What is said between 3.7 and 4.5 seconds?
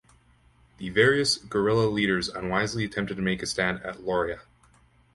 at Lauria.